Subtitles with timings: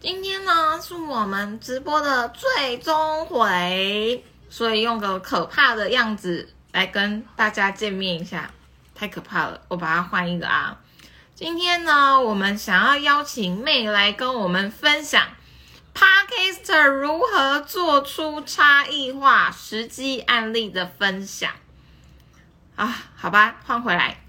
[0.00, 8.48] 今天呢是我们直播的最终回，所以用个可怕的样子来跟大家见面一下，
[8.94, 10.78] 太可怕了，我把它换一个啊。
[11.34, 15.20] 今天呢，我们想要邀请妹来跟我们分享
[15.92, 21.50] ，Podcaster 如何做出差异化实际案例的分享
[22.76, 22.96] 啊。
[23.16, 24.20] 好吧，换回来，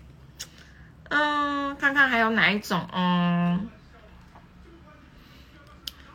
[1.09, 3.69] 嗯，看看还有哪一种，嗯。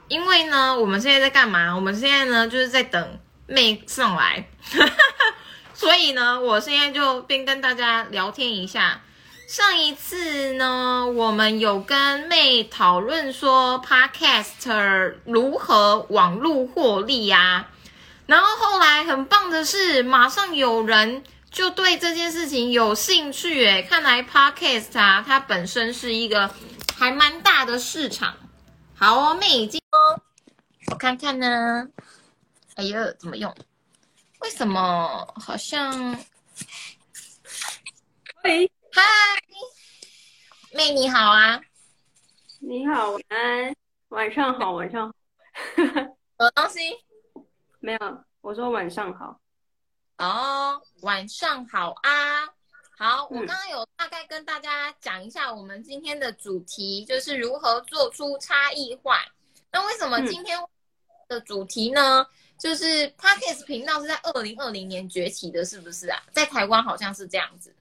[0.08, 1.74] 因为呢，我们现在在干嘛？
[1.74, 4.48] 我们现在呢，就是在等妹上来，
[5.74, 9.00] 所以呢，我现在就边跟大家聊天一下。
[9.46, 17.66] 上一次呢，我们有跟妹讨论说，podcast 如何网络获利呀？
[18.26, 26.50] 然后后来很棒的是，马上有人就对这件事情有兴趣，诶，看来 Podcast 啊，它本身是一个
[26.96, 28.34] 还蛮大的市场。
[28.96, 29.78] 好哦，妹已经，
[30.90, 31.88] 我看看呢。
[32.76, 33.54] 哎呦，怎么用？
[34.40, 36.12] 为什么好像？
[38.42, 39.02] 喂，嗨，
[40.72, 41.60] 妹你好啊！
[42.60, 43.76] 你好，晚安，
[44.08, 45.14] 晚上好，晚上好。
[46.38, 46.80] 有东西？
[47.80, 49.40] 没有，我说晚上好。
[50.18, 52.46] 哦，晚上好啊。
[52.96, 59.24] 好，我刚刚有大概跟大家讲一下我们今天的主题，就是如何做出差异化。
[59.72, 60.58] 那为什么今天
[61.34, 62.20] 的主题呢？
[62.20, 62.26] 嗯、
[62.58, 62.84] 就是
[63.18, 66.22] Podcast 频道是在二零二零年崛起的，是不是啊？
[66.32, 67.74] 在台湾好像是这样子。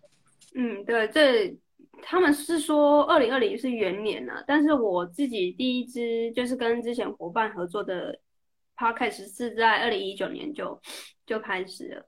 [0.55, 1.55] 嗯，对，这
[2.01, 8.19] 他们是说二零二零是元年呢、啊，但是我自己第一支就是跟之前伙伴合作的
[8.75, 10.79] Podcast 是在二零一九年就
[11.25, 12.05] 就开始了。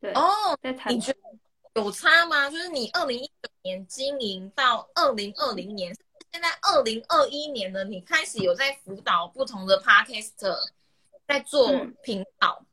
[0.00, 1.00] 对哦，在台湾。
[1.74, 2.50] 有差吗？
[2.50, 5.94] 就是你二零一九年经营到二零二零年，
[6.32, 10.56] 现在二零二一年了，你开始有在辅导不同的 Podcaster
[11.26, 11.70] 在做
[12.02, 12.66] 频道，嗯，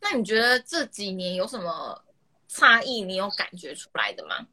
[0.00, 2.04] 那你觉得这几年有什么
[2.46, 3.02] 差异？
[3.02, 4.46] 你有感觉出来的吗？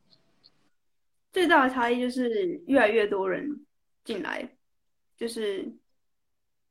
[1.32, 3.66] 最大的差异就是越来越多人
[4.04, 4.50] 进来，
[5.18, 5.64] 就是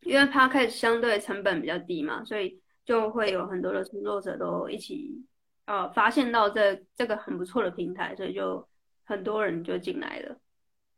[0.03, 5.25] 因为 Podcast 相对成本比较低嘛，所以就会有很多的创作者都一起。
[5.67, 8.69] 呃，发现到这这个很不错的平台，所以就
[9.05, 10.39] 很多人就进来了。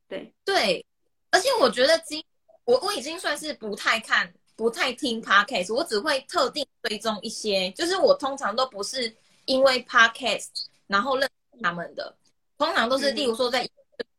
[0.08, 0.32] 对。
[0.44, 0.84] 对，
[1.30, 2.22] 而且我觉得今
[2.64, 9.14] 我我已经算是不太看、不太听 Podcast，我只会特定追踪一些，就是我通常都不是
[9.44, 10.48] 因为 Podcast
[10.86, 12.16] 然后认识他们的，
[12.58, 13.68] 通常都是例如说在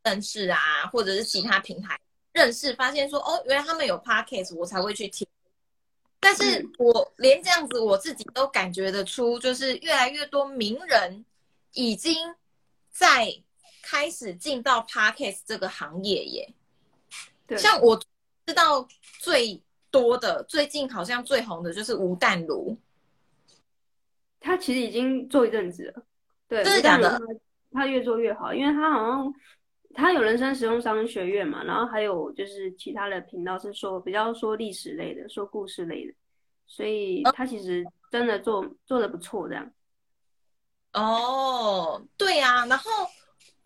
[0.03, 1.99] 认识啊，或者是其他平台
[2.33, 5.27] 认识，发现说哦，原来他们有 Podcast，我才会去听。
[6.19, 11.25] 但是我连这样子我自己都感觉得出，就是越来越多名人
[11.73, 12.15] 已经
[12.91, 13.31] 在
[13.89, 16.53] 开始进到 Podcast 这个行业耶。
[17.47, 17.97] 对，像我
[18.45, 18.85] 知道
[19.19, 22.77] 最多的，最近好像最红的就是吴淡如，
[24.41, 26.03] 他其实已经做一阵子了。
[26.49, 27.17] 对，真的假的？
[27.71, 29.33] 他越做越好，因为他好像
[29.93, 36.13] 他有人生实用商学院嘛，然后还有就是其他的频道是说比较说历史类的，说故事类的。
[36.65, 39.71] 所以他其实真的做、哦、做的不错，这样。
[40.91, 42.91] 哦，对呀、啊，然后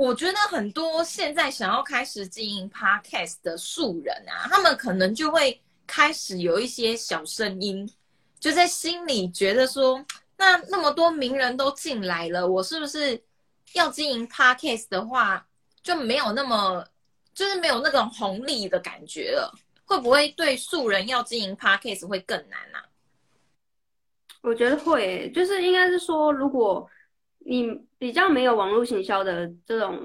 [0.01, 7.87] 我觉得很多现在想要开始经营 Podcast 的素人啊，他们可能就会开始有一些小声音，
[8.39, 10.03] 就在心里觉得说，
[10.37, 13.21] 那那么多名人都进来了，我是不是
[13.73, 15.47] 要经营 Podcast 的话，
[15.83, 16.83] 就没有那么，
[17.35, 19.55] 就是没有那种红利的感觉了？
[19.85, 22.81] 会不会对素人要经营 Podcast 会更难啊？
[24.41, 26.89] 我觉得会，就是应该是说，如果
[27.45, 29.99] 你比较没有网络行销的这种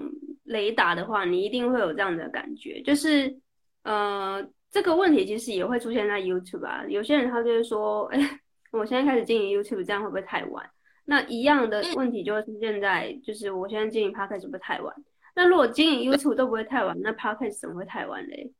[0.44, 2.80] 雷达的话，你一定会有这样的感觉。
[2.82, 3.38] 就是，
[3.82, 6.84] 呃，这个问题其实也会出现在 YouTube 啊。
[6.88, 8.40] 有些人他就会说，哎，
[8.72, 10.68] 我现在开始经营 YouTube，这样会不会太晚？
[11.04, 14.94] 那一样的问题就会出现在，就是我现在经营 Podcast 会不会太晚？
[15.34, 18.52] 那如果经营 YouTube 都不会太晚，那 Podcast 怎么会太晚嘞？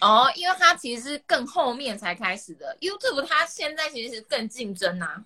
[0.00, 5.24] 哦，因为它其实是更后面才开始的，YouTube 它现在其实是更竞争啊。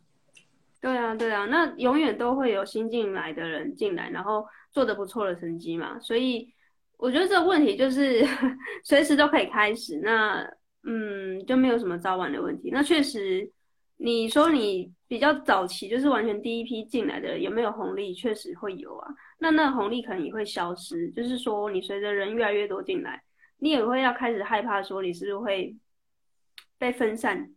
[0.80, 5.98] 对啊，对啊，那永远都会有新进来的人进来，然后做得不错的成绩嘛。
[6.00, 6.48] 所以
[6.96, 8.24] 我觉得这个问题就是
[8.84, 10.48] 随时都可以开始，那
[10.84, 12.70] 嗯就没有什么早晚的问题。
[12.72, 13.50] 那确实，
[13.96, 18.14] 你说你比较早期就是完全第一批进来的有没有红利？
[18.14, 19.08] 确实会有啊。
[19.38, 23.22] 那那红利可能也会消失，就是说你随着人越来越多进来。
[23.60, 25.76] 你也会要开始害怕，说你是不是会
[26.78, 27.50] 被分散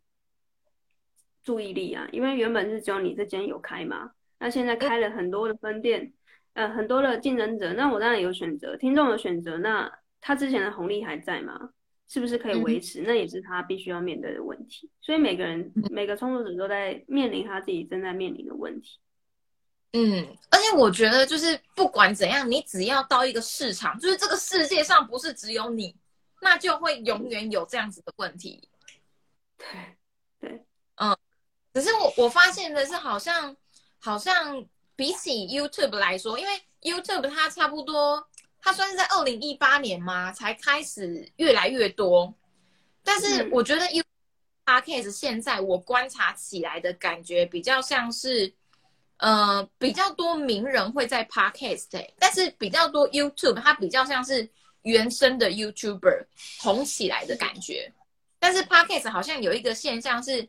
[1.44, 2.08] 注意力啊？
[2.12, 6.14] 因为原本是只有你这间有开嘛，那现在开了很多的分店，
[6.54, 11.72] 呃，很多的竞争者，那我当然有选择，听众有选择，那他之前的红利还在吗？
[12.08, 13.04] 是不是可以维持？
[13.04, 14.90] 嗯、那也是他必须要面对的问题。
[15.00, 19.00] 所以每个人、嗯、每个创作者都在面临他自己正在面临的问题。
[19.94, 25.96] 嗯，而且我觉得就是不管怎样，你只要到一个市场，就是这个世界上不是只有你，
[26.42, 28.68] 那就会永远有这样子的问题。
[29.58, 29.68] 对，
[30.42, 30.66] 对，
[30.96, 31.16] 嗯。
[31.74, 33.56] 可是我我发现的是，好像
[34.00, 34.66] 好像
[34.96, 38.28] 比起 YouTube 来说，因为 YouTube 它差不多。
[38.64, 40.32] 它算是在二零一八年嘛？
[40.32, 42.32] 才开始越来越多，
[43.04, 44.04] 但是我觉得 YouTube
[44.64, 48.54] Podcast 现在我观察起来的感觉比较像是，
[49.18, 54.48] 呃，比较多名人会在 Podcast，欸，但是比较多 YouTube 它比较像是
[54.84, 56.28] 原生的 YouTuber
[56.60, 57.92] 红起来的感觉，
[58.38, 60.48] 但是 Podcast 好像有一个现象是，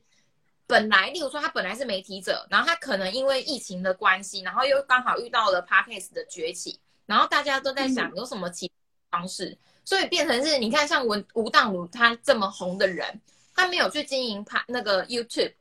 [0.72, 6.80] 本来例如说他本来是媒体者，然后他可能因为疫情的关系，然后又刚好遇到了 Podcast 的崛起。
[7.04, 8.66] 然后大家都在想有什么其
[9.10, 13.20] 他方式，嗯、所以变成是你看像吴吴淡如他这么红的人，
[13.54, 15.52] 他没有去经营他那个 YouTube，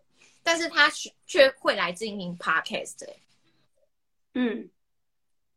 [0.44, 0.90] 但是他
[1.28, 3.06] 却会来经营 Podcast。
[4.34, 4.70] 嗯，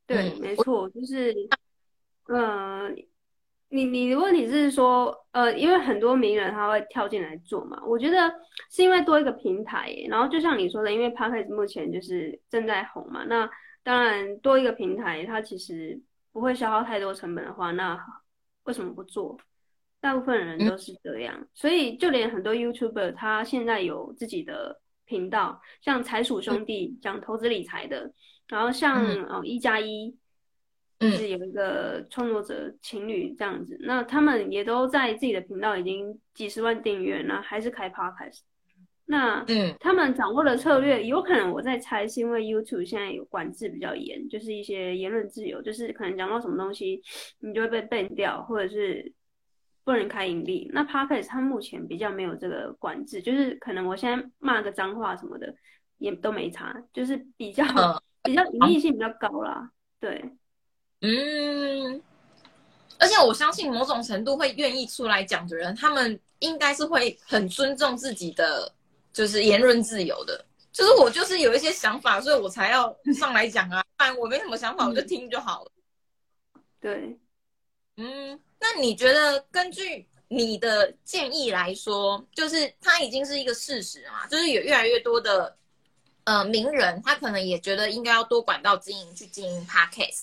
[0.05, 1.33] 对，嗯、没错，就是，
[2.27, 2.91] 呃，
[3.75, 8.33] 你你的问题是说，呃，因为很多名人他会跳进来做嘛，我觉得
[8.71, 13.51] 是因为多一个平台，然后就像你说的，因为 Podcast 目前就是正在红嘛，那。
[13.87, 16.01] 当然，多一个平台，它其实
[16.33, 18.03] 不会消耗太多成本的话，那
[18.63, 19.37] 为什么不做？
[20.01, 28.11] 大部分人都是这样，嗯、所以就连很多 YouTuber，他现在有自己的频道，像财鼠兄弟讲投资理财的，
[28.49, 30.17] 然后像、嗯、哦一加一，
[31.11, 38.41] 就是有一个创作者情侣这样子，那他们也都在自己的频道已经几十万订阅，那还是开 Podcast。
[39.07, 47.03] 那嗯，他们掌握的策略有可能我在猜，是因为 YouTube 现在有管制比较严，就是一些言论自由，就是可能讲到什么东西，
[47.41, 49.13] 你就会被 ban 掉，或者是
[49.85, 50.71] 不能开盈利。
[50.73, 55.55] 那 Podcast 它目前比较没有这个管制，就是可能我现在骂个脏话什么的
[55.99, 59.71] 也都没差，就是比较、嗯、比较盈利性比较高啦。
[60.01, 60.25] 对，
[61.07, 62.03] 嗯，
[62.99, 68.73] 而且我相信某种程度会愿意出来讲的人，他们应该是会很尊重自己的。
[69.15, 73.81] 就是言论自由的，就是我就是有一些想法，所以我才要上来讲啊。
[73.97, 75.71] 不然我没什么想法，我就听就好了。
[76.81, 77.17] 对，
[77.97, 84.27] 嗯，那你觉得根据你的建议来说，就是它已经是一个事实嘛？
[84.27, 85.57] 就是有越来越多的
[86.25, 90.23] 呃名人，他可能也觉得应该要多管道经营去经营 Podcast，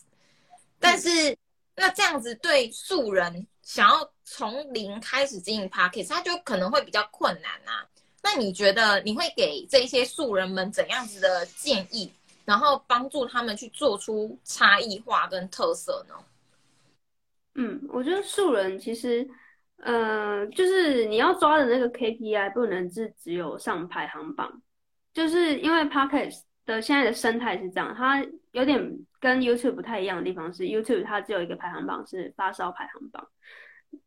[0.81, 1.37] 但是、嗯、
[1.75, 7.87] 那这样子对素人想要从零开始经营 Podcast，他就可能会比较困难啊。
[8.23, 12.11] 那你觉得你会给这些素人们怎样子的建议，
[12.45, 16.15] 然后帮助他们去做出差异化跟特色呢？
[17.55, 19.27] 嗯，我觉得素人其实，
[19.77, 24.61] 呃，就是你要抓的那个 KPI 不能是只有上排行榜，
[25.13, 28.79] 就是因为 Podcast 的现在的生态是这样，它有点
[29.21, 33.25] 跟 YouTube 不太一样的地方是，YouTube 它只有一个排行榜是发烧排行榜。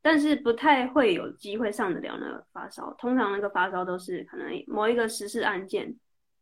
[0.01, 5.95] 但是不太会有机会上得了那个发烧，通常那个发烧都是可能某一个时事案件，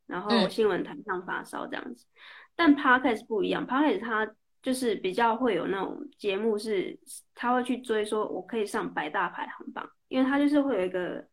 [0.07, 2.05] 然后新闻台上发烧这样子。
[2.05, 2.17] 嗯、
[2.55, 4.33] 但 Podcast 不一样，Podcast 它
[4.63, 6.97] 就是比较会有那种节目是，
[7.35, 11.27] 他会去追说，我可以上百大排行榜，因为它就是会有一个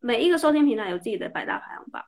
[0.00, 2.02] 每一个收听平台有自己的百大排行榜，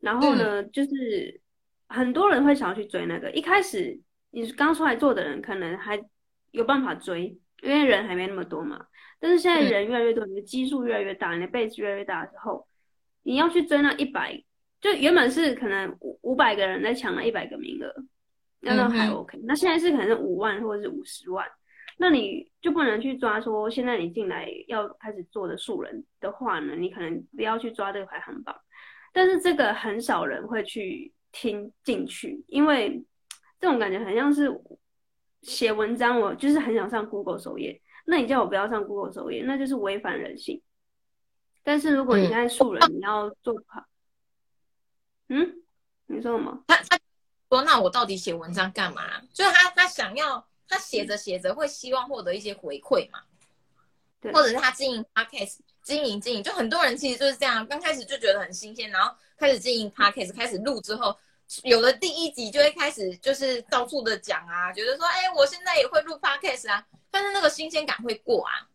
[0.00, 1.40] 然后呢，嗯、就是
[1.86, 3.30] 很多人会想要去追那个。
[3.30, 6.02] 一开始你刚出来做的人，可能还
[6.50, 7.38] 有办法追。
[7.62, 8.86] 因为人还没那么多嘛，
[9.18, 12.66] 但是现在人越来越多，你的基数越来越大，你的 base 越来越大之后，
[13.22, 14.42] 你要去追那一百，
[14.80, 17.94] 就原本是可能五五百个人在抢那一百个名额，
[18.60, 19.38] 那都还 OK。
[19.42, 21.46] 那现在是可能是五万或者是五十万，
[21.98, 28.58] 那你就不能去抓说现在你进来要开始做的素人的话呢，你可能不要去抓这个排行榜。
[29.12, 33.04] 但是这个很少人会去听进去，因为
[33.60, 34.50] 这种感觉很像是。
[35.42, 37.80] 写文章，我就是很想上 Google 首页。
[38.04, 40.60] 那你叫我不要上 Google 首页，那就是违反人性。
[41.62, 43.86] 但是如果你现在素人，你要做好，
[45.30, 45.46] 嗯，
[46.08, 46.62] 嗯，你说什么？
[46.68, 46.98] 他他
[47.48, 49.02] 说，那我到底写文章干嘛？
[49.32, 53.20] 就是他他想要，他写着写着会希望获得一些回馈嘛，
[54.20, 61.16] 对，或者是他经营 Podcast，经营经营，就很多人其实就是这样，刚开始就觉得很新鲜，然后开始经营 Podcast，开始录之后。
[61.64, 68.68] 有了第一集就会开始就是到处的讲啊，觉得说，哎，我现在也会录 podcast 啊，但是那个新鲜感会过啊，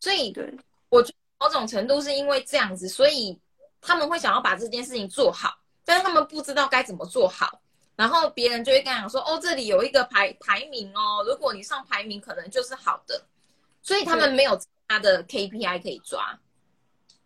[0.00, 0.52] 所以对，
[0.88, 3.38] 我觉得某种程度是因为这样子，所以
[3.80, 7.60] 他们会想要把这件事情做好，但是他们不知道该怎么做好，
[7.96, 13.22] 然后别人就会跟他讲说，哦，这里有一个排排名哦，如果你上排名，可能就是好的，
[13.82, 16.40] 所以他们没有他的 KPI 可以抓。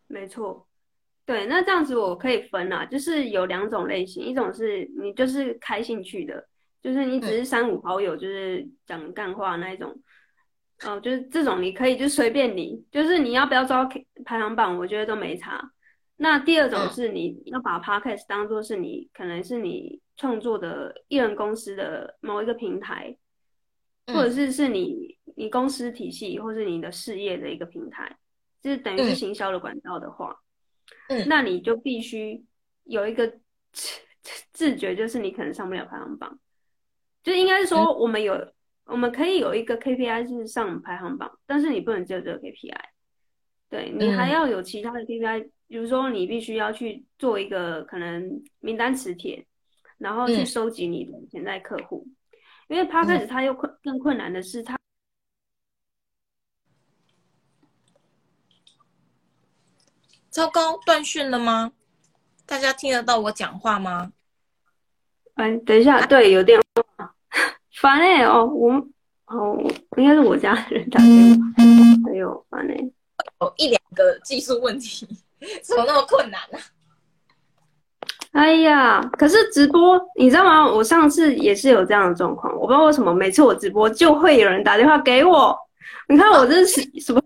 [0.08, 0.66] 没错，
[1.28, 6.42] 对，那这样子我可以分啊，就是有两种类型，一种是你就是开兴趣的，
[6.82, 9.94] 就是你只是三五好友，就是讲干话那一种，
[10.86, 13.86] 哦、就是这种你可以就随便你，就是你要不要招
[14.24, 15.70] 排行榜，我觉得都没差。
[16.16, 23.14] 那第二种是你要把 Podcast 当做是你可能是你创作的艺人公司的某一个平台，
[24.06, 28.16] 或者是是你你公司体系或是你的事业的一个平台。
[28.62, 30.34] 就是等于是行销的管道的话，
[31.08, 32.44] 嗯，那你就必须
[32.84, 33.38] 有一个
[34.52, 36.38] 自觉，就是你可能上不了排行榜。
[37.22, 38.52] 就应该是说，我们有、嗯，
[38.86, 42.80] 我们可以有一个 KPI 是上排行榜，但是你不能只有这个 KPI，
[43.68, 49.44] 对，你还要有其他的 KPI，、嗯、比如说你必须要去做一个可能名单磁铁，
[49.98, 52.06] 然后去收集你的潜在客户、
[52.68, 54.77] 嗯，因为 Podcast 它又困更困难的是它。
[60.38, 61.72] 糟糕，断讯了吗？
[62.46, 64.12] 大家听得到我讲话吗？
[65.34, 66.60] 哎，等一下，对，有电
[66.96, 67.12] 话，
[67.74, 68.70] 烦哎、欸、哦，我
[69.26, 69.58] 哦，
[69.96, 72.92] 应该是我家人打电话，哎呦，烦哎、欸，
[73.40, 75.08] 有一两个技术问题，
[75.60, 76.62] 怎么那么困难呢、啊？
[78.30, 80.64] 哎呀，可是直播，你知道吗？
[80.64, 85.58] 我上次也是有这样的状况，我不知道为什么，每次我直播就会有人打电话给我，
[86.08, 87.20] 你看我这是什么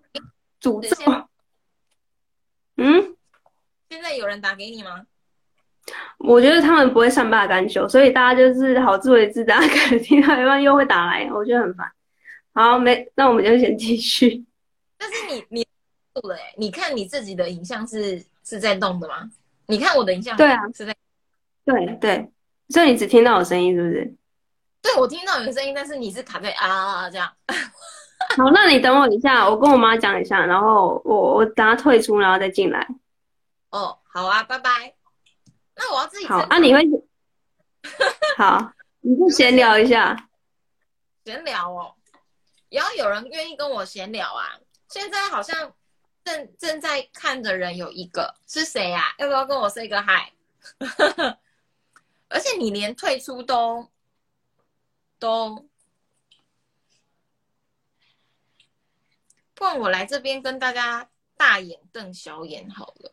[0.63, 1.29] 诅咒？
[2.83, 3.17] 嗯，
[3.89, 5.07] 现在有人打给你吗？
[6.19, 9.45] 我觉得他们不会善罢甘休，所以大家就是好自为之。
[9.45, 11.91] 大 家可能听到一半又会打来，我觉得很烦。
[12.55, 14.45] 好，没，那我们就先继续。
[14.99, 15.67] 但是你你
[16.15, 19.31] 动了哎，你看你自己的影像是是在动的吗？
[19.67, 20.95] 你看我的影像，对啊，是在，
[21.65, 22.31] 对对，
[22.69, 24.15] 所以你只听到我声音是不是？
[24.83, 27.33] 对，我听到有声音，但是你是卡在啊啊啊这样。
[28.37, 32.87] 好，那你等我一下，我跟我妈讲一下，然后我我等她退出，然后再进来。
[33.71, 34.95] 哦，好啊，拜拜。
[35.77, 36.81] 那我要自己好啊，你会
[38.37, 40.29] 好，你就闲聊一下。
[41.25, 41.95] 闲聊哦，
[42.69, 44.59] 也要有人愿意跟我闲聊啊。
[44.89, 45.73] 现在好像
[46.25, 49.15] 正正在看的人有一个是谁呀、啊？
[49.19, 50.33] 要不要跟我 say 个 hi？
[52.29, 53.89] 而且你连退出都
[55.19, 55.69] 都。
[59.63, 63.13] 不然我来这边跟大家大眼瞪小眼好了。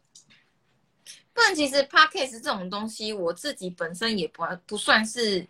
[1.31, 5.45] 不然其实 Podcast 这种东西，我自己本身也不不算是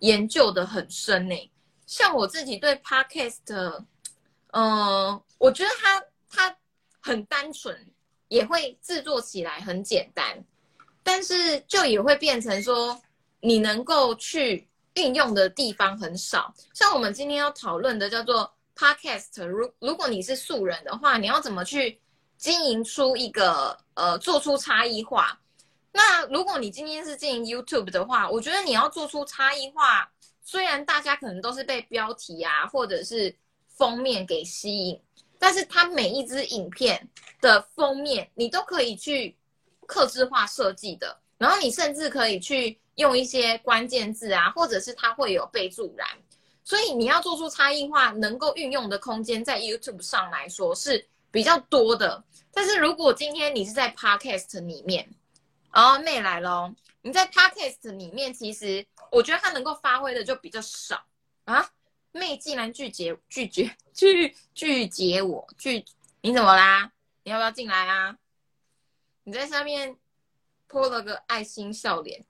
[0.00, 1.50] 研究的很深呢。
[1.86, 3.84] 像我自己对 Podcast，
[4.48, 6.54] 呃，我觉得它它
[7.00, 7.74] 很单纯，
[8.28, 10.44] 也会制作起来很简单，
[11.02, 13.00] 但是就也会变成说
[13.40, 16.52] 你能够去运用的地方很少。
[16.74, 18.53] 像我们今天要讨论的叫做。
[18.76, 22.00] Podcast，如如果你是素人的话，你要怎么去
[22.36, 25.38] 经营出一个呃，做出差异化？
[25.92, 30.10] 那如果你今天是经营 YouTube 的话，我觉得你要做出差异化，
[30.42, 33.34] 虽然大家可能都是被标题啊或者是
[33.68, 35.00] 封面给吸引，
[35.38, 37.08] 但是它每一支影片
[37.40, 39.36] 的封面你都可以去
[39.86, 46.08] 客制化设计的，然后你甚至可以去用一些关键字啊，或者是它会有备注栏。
[46.64, 52.24] 所以你要做出差异化，能够运用的空间在 YouTube 上来说是比较多的。
[52.52, 55.08] 但是如果今天你是在 Podcast 里面，
[55.72, 61.04] 哦，妹来了，你在 Podcast 里面，其实我觉得它能够发挥的就比较少
[61.44, 61.70] 啊。
[62.12, 65.84] 妹竟然拒绝拒绝拒拒绝我拒，
[66.20, 66.92] 你怎么啦？
[67.24, 68.16] 你要不要进来啊？
[69.24, 69.96] 你在下面
[70.68, 72.24] po 了个爱心笑脸。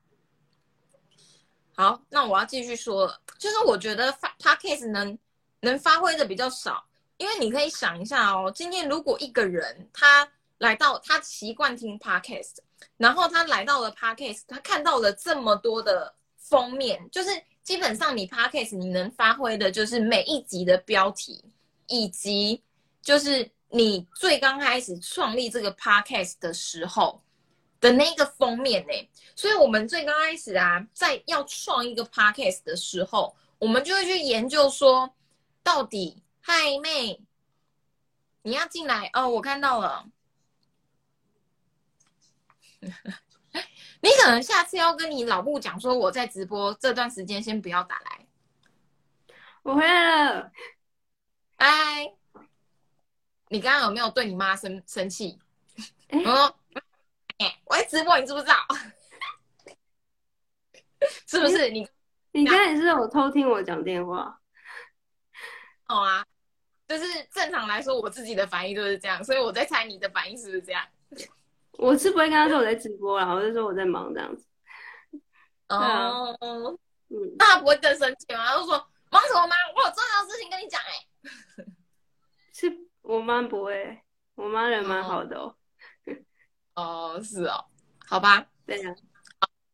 [1.76, 5.18] 好，那我要继续说了，就是我觉得发 Podcast 能
[5.60, 6.84] 能发挥的比较少，
[7.16, 10.28] 因为你可以想一下哦，今天如果一个人他
[10.58, 12.58] 来到他习惯听 Podcast，
[12.96, 17.30] 然后他来到了 Podcast，他看到了这么多的封面，就是
[17.64, 21.44] 基本上你 Podcast 你能发挥的就是每一集的标题，
[21.88, 22.62] 以及
[23.02, 27.20] 就是你最刚开始创立这个 Podcast 的时候。
[27.80, 29.10] 的那个封面呢、欸？
[29.36, 35.14] 所以我们最刚开始啊，在要创一个 podcast 的时候，我们就会去研究说，
[35.62, 37.20] 到底嗨妹，
[38.42, 40.06] 你要进来哦，我看到了，
[42.80, 48.26] 你可能下次要跟你老布讲说，我在直播这段时间先不要打来，
[49.62, 50.52] 我回来了，
[51.56, 52.12] 嗨，
[53.48, 55.38] 你刚刚有没有对你妈生生气？
[56.08, 56.22] 嗯、
[57.38, 57.60] 欸。
[57.64, 58.54] 我在直播，你知不知道？
[61.26, 61.86] 是不是你？
[62.32, 64.40] 你刚才是有偷听我讲电话？
[65.86, 66.24] 好啊，
[66.88, 70.86] 就是正常来说，我自己的反应都是这样，所以我在猜你的反应是不是这样？
[71.78, 74.46] 我是不会跟他说我在直播啦，我就说我在忙这样子。
[75.68, 76.78] 哦，嗯，
[77.38, 78.46] 那他不会更生气吗？
[78.46, 78.72] 他就说
[79.10, 79.58] 忙什么忙？
[79.74, 81.06] 我有重要的事情跟你讲哎。
[82.52, 82.72] 是
[83.02, 84.02] 我妈不会，
[84.36, 85.42] 我妈人蛮好的哦。
[85.42, 85.56] 哦，
[87.22, 87.64] 是哦，
[88.06, 88.94] 好吧，对呀。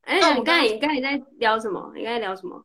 [0.03, 1.93] 哎，我刚才你刚才在聊什么？
[1.95, 2.65] 你刚才聊什么？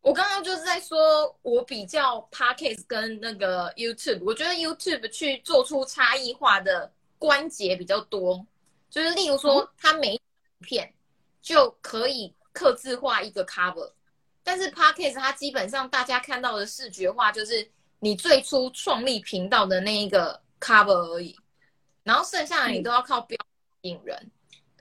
[0.00, 8.44] 我刚刚就是在说，我比较 Podcast 跟那个 YouTube，我觉得 YouTube 去做出差异化的关节比较多，
[8.90, 10.20] 就是例如说，它每一
[10.60, 10.92] 片
[11.40, 13.90] 就可以刻字化一个 cover，
[14.42, 17.66] 但是 Podcast 它基本上大家看到的视觉化就是
[18.00, 21.34] 你最初创立频道的那一个 cover 而已，
[22.02, 23.38] 然后剩下的你都要靠标
[23.84, 24.30] 引人，嗯、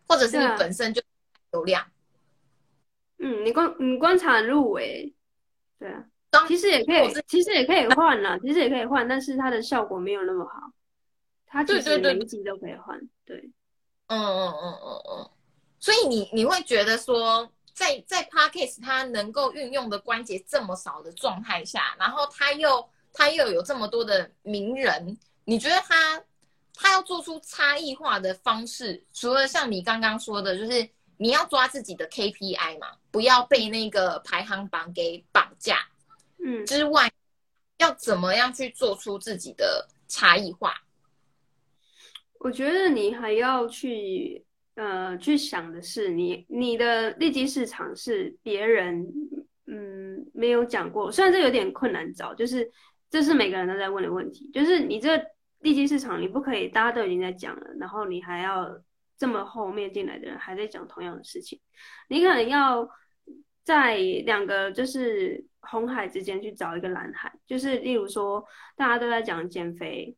[0.08, 1.02] 或者是你本身就
[1.52, 1.86] 流量。
[3.20, 5.14] 嗯，你观你观察入围，
[5.80, 6.04] 对啊，
[6.48, 10.72] 其实也可以，其实也可以换啦，其实也可以换，但是它的效果没有那么好。
[11.46, 13.52] 它其实每一集都可以换，对，对，对，
[14.08, 15.30] 嗯嗯嗯嗯嗯。
[15.80, 26.22] 所以你你会觉得说在，在在 Podcast 它能够运用的关节这么少的状态下，然后它又它又有这么多的名人，你觉得它
[26.74, 30.90] 它要做出差异化的方式，除了像你刚刚说的，就是。
[31.18, 35.78] 你要抓自己的 KPI 嘛，不要被那个排行榜给绑架。
[36.44, 37.10] 嗯，之外，
[37.78, 40.74] 要怎么样去做出自己的差异化？
[42.40, 49.08] 我觉得你还要去呃去想的是你，你你的利基市场是别人
[49.68, 52.70] 嗯没有讲过，虽然这有点困难找，就是
[53.10, 55.24] 这是每个人都在问的问题，就是你这
[55.64, 58.80] 利基市场你不可以大家都已经在讲了，然后你还要。
[59.16, 61.58] 这么后面进来的人还在讲同样的事情，
[62.10, 62.90] 你可能要
[63.64, 68.44] 在两个就是红海之间去找一个蓝海，就是例如说
[68.76, 70.18] 大家都在讲减肥、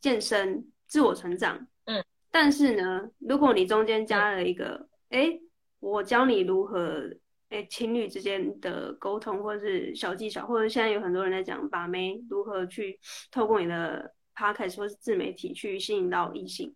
[0.00, 5.40] 健身、自我成长，嗯，但是呢，如果你中间加了一个，哎、嗯，
[5.78, 7.08] 我教你如何，
[7.50, 12.98] 哎，情侣之间的沟通，或者是小技巧，或者现在有很多人在讲把妹，如何去
[13.30, 16.74] 透过你的 podcast 或是自媒体去吸引到异性。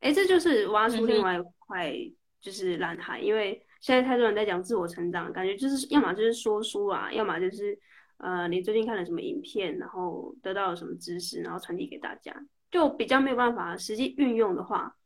[0.00, 1.94] 哎，这就是挖出另外一块，
[2.40, 7.78] 就是蓝海，嗯，因为现在太多人在讲自我成长，感觉就是要么就是说书啊，要么就是
[8.18, 12.34] 呃，你最近看了什么影片，然后得到了什么知识，然后传递给大家，
[12.70, 14.96] 就比较没有办法实际运用的话，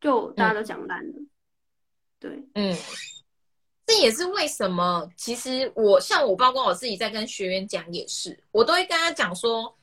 [0.00, 1.12] 就大家都讲烂了。
[1.18, 1.28] 嗯。
[2.20, 2.74] 对，嗯，
[3.84, 9.76] 这也是为什么，其实我像我，包括我自己在跟学员讲也是，我都会跟他讲说，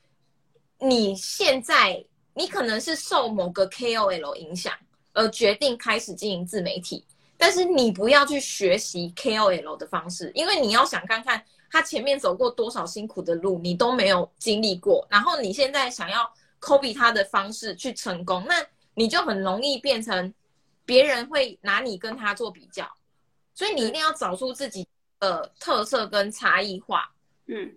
[0.82, 2.04] 你现在。
[2.34, 4.72] 你可能是受某个 KOL 影响
[5.12, 7.04] 而决定开始经营自媒体，
[7.36, 15.06] 但是你不要去学习 KOL 的方式，因为你要想看看他前面走过多少辛苦的路，你都没有经历过。
[15.10, 18.54] 然后你现在想要 copy 他的方式去成功，那
[18.94, 20.32] 你就很容易变成
[20.86, 22.90] 别人会拿你跟他做比较。
[23.54, 24.88] 所以你一定要找出自己
[25.20, 27.12] 的特色跟差异化。
[27.46, 27.76] 嗯。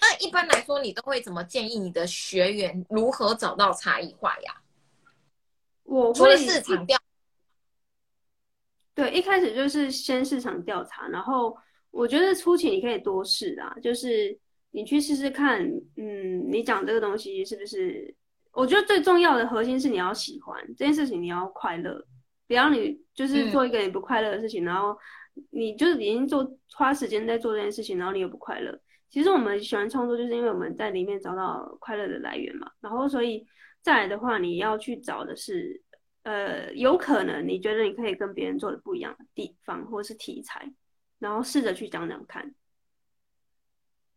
[0.00, 4.62] 那一般来说，你都会怎么建议你的学员如何找到差异化呀？
[5.84, 6.98] 我除了市场调，
[8.94, 11.56] 对，一开始就是先市场调查，然后
[11.90, 14.38] 我觉得初期你可以多试啊，就是
[14.70, 18.14] 你去试试看，嗯，你讲这个东西是不是？
[18.52, 22.04] 我觉得最重要的核心是你要喜欢这件事情，你要快乐，
[22.46, 24.96] 不要你就是做一个你不快乐的事情，嗯，然后
[25.50, 28.80] 你就是已经做花时间在做这件事情，然后你又不快乐。
[29.10, 32.70] 其实我们喜欢创作，就是因为我们在里面找到快乐的来源嘛。
[32.80, 33.44] 然后，所以
[33.82, 35.82] 再来的话，你要去找的是，
[36.22, 40.72] 呃，有可能你觉得你可以跟别人做的不一样的地方，或是题材，
[41.18, 42.54] 然后试着去讲讲看。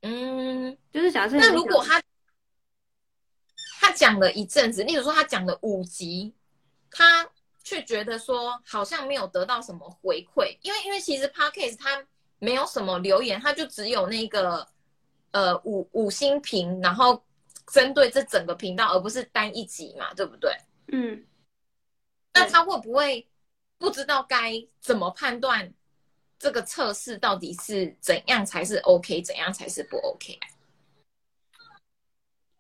[0.04, 2.00] 嗯，就是假设那如果他
[3.82, 6.36] 他讲了一阵子，例如说他讲了五集，
[6.92, 7.28] 他
[7.64, 12.06] 却觉得说好像没有得到什么回馈，因为因为其实 Podcast 他
[12.38, 14.72] 没有什么留言，他就只有那个。
[15.34, 17.24] 呃，五五星评，然后
[17.72, 20.56] 针对这整个频道，而不是单一集嘛，对不对？
[20.92, 21.26] 嗯。
[22.36, 23.28] 那他会不会
[23.80, 25.74] 不知道该怎么判断
[26.38, 30.40] 这个测试到底是怎样才是 OK，怎样才是不 OK？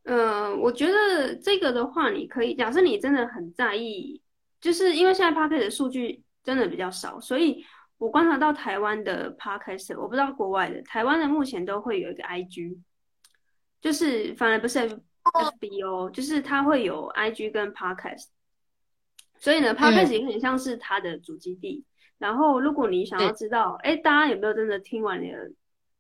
[0.06, 4.20] 嗯、呃，我觉得这个的话，你可以假设你真的很在意，
[4.60, 7.64] 就是因为现在 Podcast 的数据真的比较少，所以。
[8.04, 10.82] 我观察到台湾的 Podcast，我不知道国外的。
[10.82, 12.78] 台湾的目前都会有一个 IG，
[13.80, 14.80] 就是反而不是
[15.24, 18.26] FBO，，就是它会有 IG 跟 Podcast。
[19.38, 21.86] 所以呢，Podcast 也很像是它的主基地。
[22.18, 25.50] 然后，如果你想要知道，哎，大家有没有真的听完你的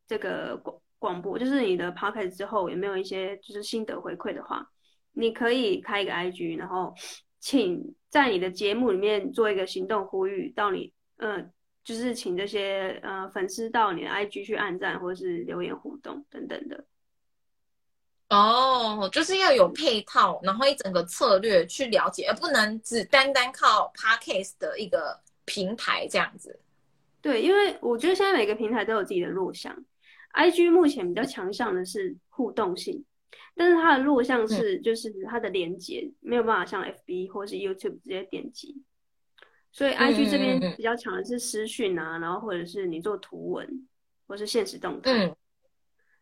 [0.05, 4.67] 这个广广播，就是你的 podcast 之后有没有一些就是心得回馈的话，
[5.13, 6.93] 你可以开一个 IG，然后
[7.39, 11.51] 请在你的节目里面做一个行动呼吁，到你嗯、呃，
[11.83, 16.85] 就是请这些呃粉丝到你的 IG 去按赞或者是留言互动等等的。
[18.29, 26.59] 哦，就是要有配套，然后一整个策略去了解，而不能只单单靠 Podcast 的一个平台这样子。
[27.21, 29.77] 对，因为我觉得现在每个平台都有自己的弱项
[30.33, 33.05] ，IG 目前比较强项的是互动性，
[33.55, 38.81] 但是它的弱项是就是它的连接、嗯、没有办法像 FB 或是 YouTube 直接点击，
[39.73, 43.67] 所以 IG 这边比较强的是私讯啊，然后或者是你做图文
[44.25, 45.11] 或是现实动态。
[45.25, 45.35] 嗯。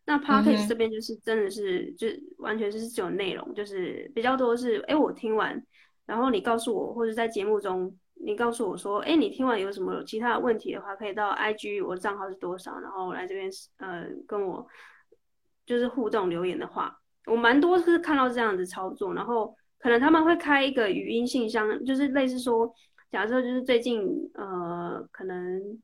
[0.03, 2.07] 那 Podcast 这边就是真的是，嗯、就
[2.39, 5.63] 完全是只有内容，就是比较多是，哎，我听完，
[6.07, 14.67] 然后你告诉我，或者在节目中你告诉我说，哎，你听完有什么其他的问题的话，可以到 IG 我的账号是多少，然后来这边呃跟我
[15.67, 22.73] 就是互动留言的话，我蛮多是看到这样子操作，然后可能他们会开一个语音信箱，就是类似说，
[23.11, 25.79] 假设就是最近呃可能。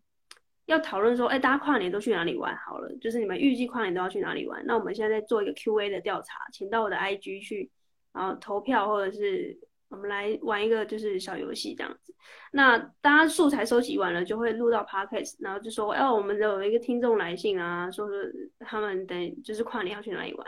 [0.68, 2.54] 要讨论说，哎，大家跨年都去哪里玩？
[2.58, 4.62] 好了，就是你们预计跨年都要去哪里玩？
[4.66, 7.72] 那我们现在在做一个 Q&A 的调查，请到我的 IG 去，
[8.12, 12.14] 然后投票，或者是我们来玩一个就是小游戏这样子。
[12.52, 20.46] 那大家素材收集完了，就会录到 Podcast，然后就说，哎，我们有一个听众来信啊，说是他们等就是跨年要去哪里玩，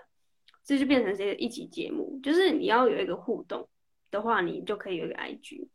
[0.65, 2.19] 这就变成这个一集节目。
[2.21, 3.65] 就是你要有一个互动
[4.11, 5.69] 的话，你就可以有一个 IG。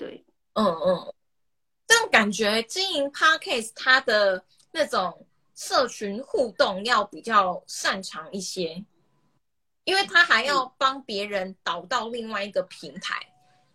[0.00, 1.14] 对，嗯嗯。
[1.86, 8.82] 这种感觉经营 Podcast，它的那种社群互动要比较擅长一些，
[9.84, 13.20] 因为他还要帮别人导到另外一个平台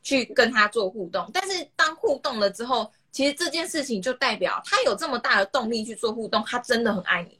[0.01, 1.29] 去跟他做互动。
[1.31, 7.39] 但是当互动了之后，其实这件事情就代表他有这么大的动力去做互动，他真的很爱你。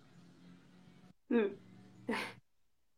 [1.30, 1.58] 嗯，
[2.06, 2.16] 对，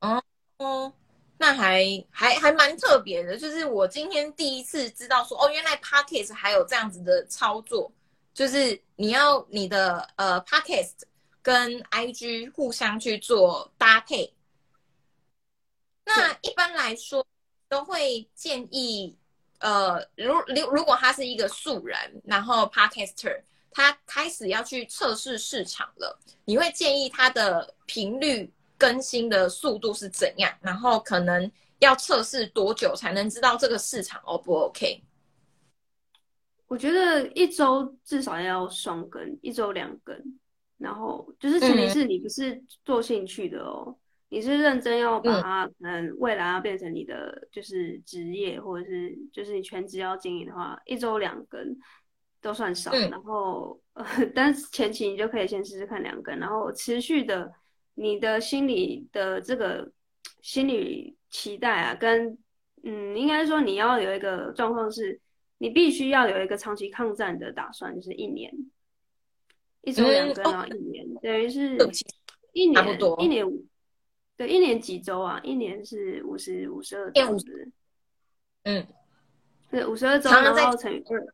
[0.01, 0.21] 哦
[0.57, 0.93] 哦。
[1.39, 7.91] 那还还还蛮特别的，就是我今天第一次知道说，哦，原来 Podcast 还有这样子的操作，
[8.33, 10.93] 就是你要你的呃 Podcast
[11.43, 14.33] 跟 IG 互相去做搭配。
[16.05, 17.23] 那一般来说
[17.69, 19.15] 都会建议，
[19.59, 28.51] 呃，如如如果他是一个素人，然后 Podcaster 他开始要去测试市场了，你会建议他的频率？
[28.77, 30.51] 更新的速度是怎样？
[30.61, 35.03] 然后可能要测试多久才能知道这个市场 O 不 OK？
[36.67, 40.15] 我觉得一周至少要双更，一周两更。
[40.77, 43.95] 然后就是前提是你不是做兴趣的哦，嗯、
[44.29, 51.75] 你是认真要把它可能未来要变成你的就是职业，或者是就是你全职要经营的话，一周两更
[52.41, 52.91] 都算少。
[52.91, 57.51] 嗯、然后呃， 但是前期你就可以先试试看两更，然后持续的。
[57.99, 59.91] 你的心理的这个
[60.43, 62.37] 心理期待啊，跟
[62.83, 65.19] 嗯，应该说你要有一个状况是，
[65.57, 68.53] 你必须要有一个长期抗战的打算，就是一年，
[69.81, 71.75] 一周两更，然后一年，等于是
[72.53, 73.65] 一年，一年五，
[74.37, 75.41] 对，一年几周啊？
[75.43, 77.35] 一年是五十五十二周，
[78.61, 78.85] 嗯，
[79.71, 81.33] 对，五十二周，然后乘以二，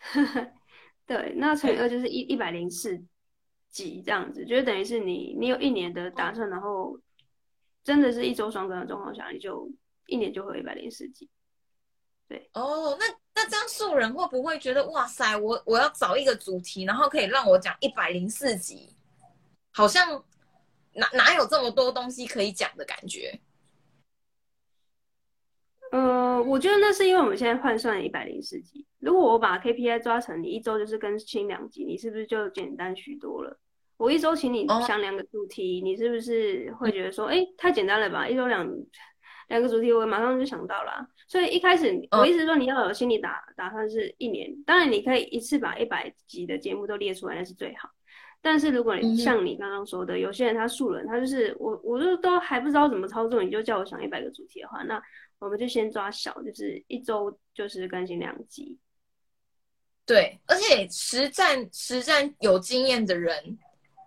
[1.06, 3.00] 对，那乘以二就是一一百零四。
[3.70, 6.98] 几这样子，就是等于是你，你有一年的打算，然后
[7.84, 9.70] 真的是一周双更的状况下，你就
[10.06, 11.28] 一年就会有一百零四集。
[12.28, 18.94] 对哦，那那这样素人会不会觉得哇塞，我我要找一个主题，然后可以让我讲一百零四集，
[19.70, 20.22] 好像
[20.92, 23.40] 哪哪有这么多东西可以讲的感觉？
[25.90, 28.84] 呃，我觉得那是因为我们现在换算一百零四集。
[29.00, 33.58] 如果我把 KPI 抓成你一周就是更新两集，你是不是就简单许多了？
[33.96, 38.28] 我一周请你想两个主题，哦、你是不是会觉得说，哎、欸，太简单了吧？
[38.28, 38.68] 一周两
[39.48, 41.06] 两个主题，我马上就想到了、啊。
[41.26, 47.88] 所以一开始我意思说，你要有心理打打算是一年，当然你可以一次把一百集的节目都列出来，那是最好。
[48.40, 55.02] 但是如果你像你刚刚说的，嗯、有些人他素人，他就是我，我就都还不知道怎么操作，你就叫我想一百个主题的话，那。
[55.38, 58.78] 我们就先抓小，就是一周就是更新两集。
[60.04, 63.58] 对，而且实战实战有经验的人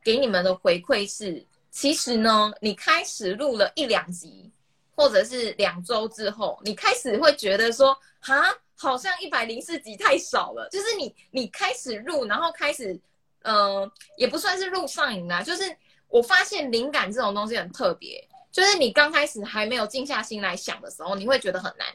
[0.03, 4.51] 给你们的回馈是，其实呢，你开始录了一两集，
[4.95, 8.43] 或者是两周之后，你开始会觉得说，哈，
[8.75, 10.67] 好像一百零四集太少了。
[10.69, 12.99] 就是你你开始录，然后开始，
[13.43, 15.63] 呃，也不算是录上瘾啦，就是
[16.07, 18.27] 我发现灵感这种东西很特别。
[18.51, 21.87] 就是你刚开始还没有静下心来想的时候，你会觉得很难。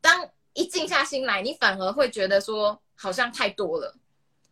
[0.00, 3.94] 当一静下心来，你反而会觉得说好像太多了。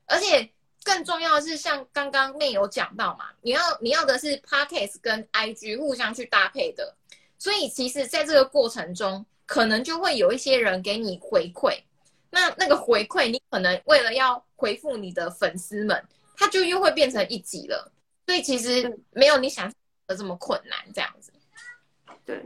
[0.06, 0.50] 而且
[0.82, 6.94] 更重要的是，像刚刚内有讲到嘛，你要你要的是 Podcast 跟 IG 互相去搭配的，
[7.38, 11.78] 所以其实在这个过程中，可能就会有一些人给你回馈，
[12.30, 16.04] 那那个回馈，你可能为了要回复你的粉丝们，
[16.36, 17.90] 他就又会变成一集了，
[18.26, 19.72] 所以其实没有你想
[20.06, 21.23] 的这么困难，这样子。
[22.24, 22.44] 对，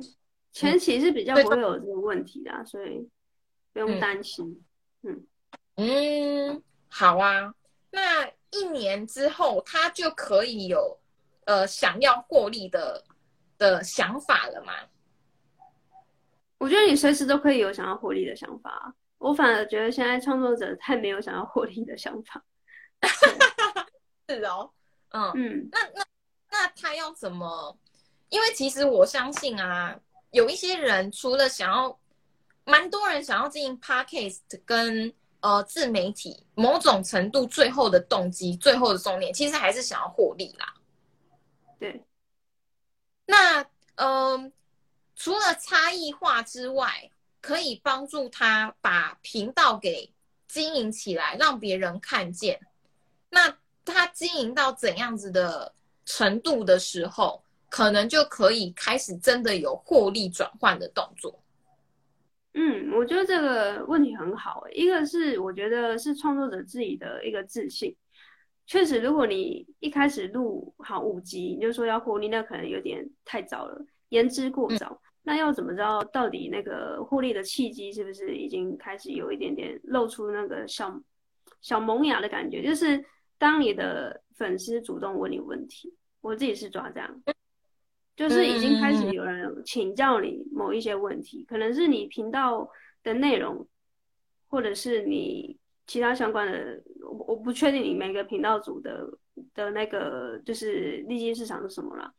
[0.52, 3.08] 前期是比较不会有这个问题的，所以
[3.72, 4.64] 不用担心。
[5.02, 5.26] 嗯
[5.76, 7.54] 嗯，好啊，
[7.90, 10.98] 那一年之后他就可以有
[11.44, 13.04] 呃想要获利的
[13.56, 14.72] 的想法了吗？
[16.58, 22.44] 我觉得你随时都可以有想要获利的想法，我反而觉得现在创作者太没有想要获利的想法。
[24.28, 24.72] 是哦，
[25.10, 26.04] 嗯嗯，那那
[26.50, 27.78] 那他要怎么？
[28.28, 29.98] 因为其实我相信啊，
[30.30, 31.98] 有一些人除了想要，
[32.64, 40.74] 蛮多人想要经营 Podcast 跟呃自媒体，某种程度最后的动机、最后的重点，其实还是想要获利啦。
[41.78, 42.02] 对，
[43.26, 43.60] 那
[43.94, 44.44] 嗯。
[44.44, 44.52] 呃
[45.20, 47.10] 除了差异化之外，
[47.40, 50.08] 可以帮助他把频道给
[50.46, 52.60] 经营起来，让别人看见。
[53.28, 61.42] 那他经营到怎样子的程度的时候，可能就可以开始真的有获利转换的动作。
[62.54, 64.64] 嗯，我觉得这个问题很好。
[64.72, 67.94] 一个是我觉得是创作者自己的一个自信。
[68.66, 74.88] 确实，如果你一开始录好五集，你就说要获利，那可能有点太早了，言之过早。
[74.90, 80.98] 嗯那要怎么知道到底那个获利的契机是不是已经开始有一点点露出那个小
[81.60, 82.62] 小萌芽的感觉？
[82.62, 83.04] 就是
[83.36, 87.22] 当你的粉丝主动问你问题，我自己是抓这样，
[88.18, 92.68] 就是已经开始有人请教你某一些问题，可能是你频道
[93.04, 93.64] 的内容，
[94.48, 99.08] 或者是你其他相关的，我我不确定你每个频道组的
[99.54, 102.12] 的那个就是利基市场是什么了。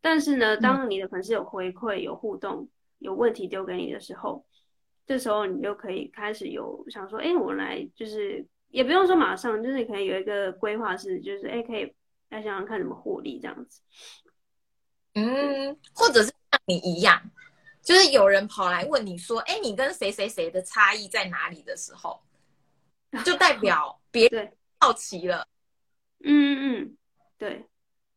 [0.00, 2.68] 但是呢，当你的粉丝有回馈、有互动、
[3.00, 4.46] 有问题丢给你的时候，
[5.04, 11.92] 这时候你就可以开始有想说，哎，我来就是也不用说马上，就是可以有一个规划是，就是哎，可以
[12.28, 13.80] 来想想看怎么获利这样子。
[15.20, 17.20] 嗯，或者是像你一样，
[17.82, 22.20] 就是有人跑来问你说，哎，你跟谁谁谁的差异在哪里的时候，
[23.24, 25.46] 就代表别人好奇了。
[26.22, 26.96] 嗯嗯嗯，
[27.38, 27.66] 对，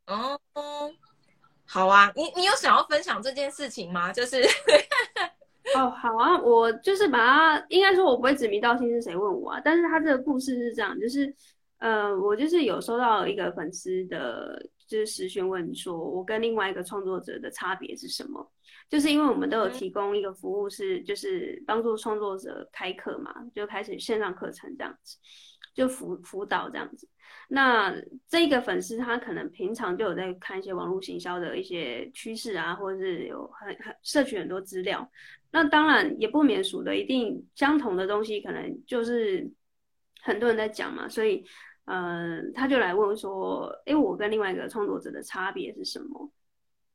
[0.08, 0.40] 哦。
[1.66, 4.14] 好啊，你你有想要分享这件事情吗？
[4.14, 4.44] 就是，
[5.74, 11.34] 哦，好啊，我就是把它，应该说我不会指名道姓是谁问我啊，但是他这个故事是这样，就是，
[11.80, 14.64] 呃，我就是有收到一个粉丝的，
[14.94, 18.52] 就是私讯问说，我跟另外一个创作者的差别是什么？
[18.88, 25.18] 就是因为我们都有提供一个服务，是就是帮助创作者开课嘛，就开始线上课程这样子。
[25.74, 27.10] 就辅辅导这样子，
[27.48, 27.92] 那
[28.28, 35.10] 这个粉丝他可能平常就有在看一些网络行销的一些趋势啊，或者是有很很摄取很多资料。
[35.50, 39.50] 那当然也不免俗的，一定相同的东西可能就是
[40.22, 41.44] 很多人在讲嘛，所以
[41.86, 46.32] 嗯、呃，他就来问说，诶，我跟另外一个创作者的差别是什么？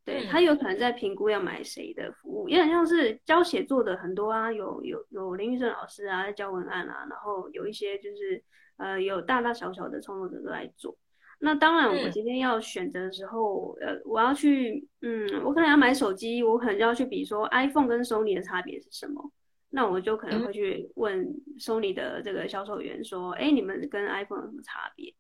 [0.05, 8.43] 对，他有可能在评估要买谁的服务，有点像是教写作的很多啊，有有有林玉胜老师啊在教文案啊，然后有一些就是。
[8.81, 10.97] 呃，有大大小小的创作者都来做。
[11.41, 19.33] 那当然，我今天要选择的时候，嗯、呃，我要去，嗯，我可能要买手机，我可能就要去比说 iPhone 跟 Sony 的差别是什么。
[19.71, 21.27] 那我就可能会去问
[21.59, 25.15] Sony 的这个销售员说，哎、嗯，你们跟 iPhone 有什么差别？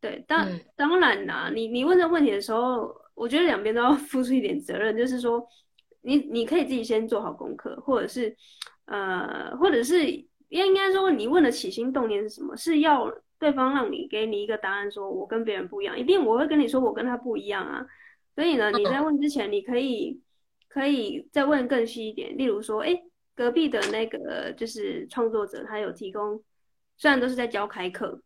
[0.00, 5.46] 对，当、嗯、当然啦，你你问这问题的时候，我觉得两边都要 付出一点责任，就是说，
[6.02, 8.36] 你你可以自己先做好功课，或者是，
[8.86, 10.24] 呃，或者是。
[10.54, 12.54] 应该说，你问的起心动念是什么？
[12.54, 17.86] 是要对方让你给你一个答案，说我跟别人不一样，一定我会跟你说我跟他不一样啊。
[18.34, 20.20] 所以呢，你在问之前，你可以
[20.68, 23.02] 可以再问更细一点，例如说，哎，
[23.34, 26.42] 隔壁的那个就是创作者，他有提供，
[26.96, 28.22] 虽然都是在教开课，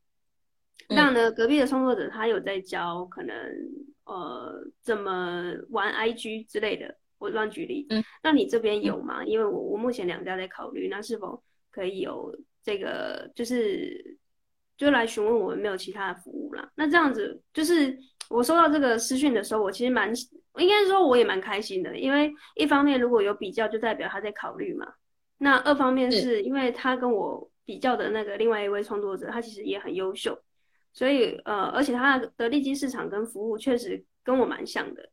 [0.89, 3.37] 但呢，隔壁的创作者他有在教，可能
[4.05, 7.87] 呃怎么玩 IG 之类的，我乱举例。
[7.91, 9.25] 嗯，那你这边有吗？
[9.25, 11.43] 因为我我目前两家在考虑，那是否？
[11.73, 14.17] 可以有这个，就是
[14.79, 16.67] 就来询问我们没有其他的服务啦。
[16.75, 17.95] 那这样子，就是
[18.31, 20.11] 我收到这个私讯的时候，我其实蛮，
[20.59, 24.87] 应该说我也蛮开心的，因为一方面如果有比较，就代表他在考虑嘛。
[25.39, 30.39] 那二方面是因为他跟我比较的那个另外一位创作者，他其实也很优秀，
[30.93, 35.09] 所以呃，而且他的利基市场跟服务确实跟我蛮像的。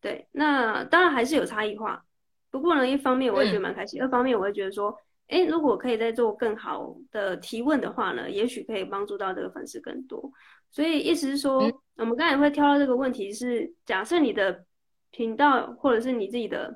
[0.00, 2.04] 对，那当然还是有差异化。
[2.50, 4.96] 不过呢，一方面我也觉得蛮开心，二方面我会觉得说。
[5.26, 10.30] 哎，如果可以再做更好的提问的话呢，也许可以帮助到这个粉丝更多。
[10.70, 14.62] 所以意思是说，嗯、我们刚才会挑到这个问题是，假设你的
[15.14, 16.74] 频道或者是你自己的，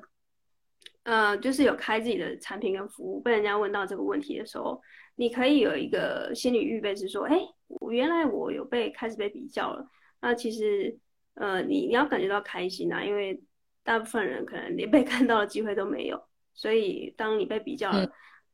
[1.03, 4.81] 呃，就是有开自己的产品跟服务，被人家问到这个问题的时候，
[5.15, 9.85] 你可以有一个心理预备，是说，哎，我原来我有被开始被比较了。
[10.21, 10.97] 那其实，
[11.33, 13.43] 呃，你你要感觉到开心啊，因为
[13.83, 16.23] 大部分人可能连被 看到的机会都没有。
[16.53, 18.05] 所以，当你被比较了，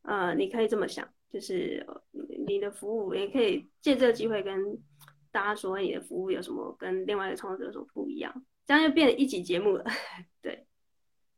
[0.02, 1.86] 嗯、呃，你可以这么想，就是
[2.48, 4.80] 你的服务也可以借这个机会跟
[5.32, 8.32] 大家说，你的服务有什么跟另外一个创作者有什么不一样，
[8.66, 9.86] 这样就变成一集节目了。
[10.42, 10.66] 对，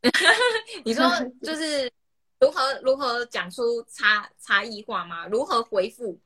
[0.85, 1.09] 你说
[1.43, 1.91] 就是
[2.39, 5.27] 如何如何讲出差差异化吗？
[5.27, 6.19] 如何回复？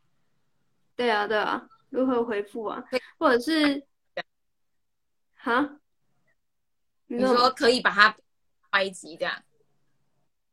[0.96, 2.84] 对啊，对啊，如何回复啊？
[3.18, 3.84] 或者是，
[5.36, 5.78] 哈？
[7.08, 8.16] 你说可以把它
[8.70, 9.44] 拍一集这样？